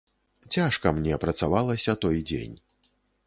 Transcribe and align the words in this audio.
Цяжка 0.55 0.93
мне 0.97 1.19
працавалася 1.25 1.95
той 2.05 2.17
дзень. 2.31 2.57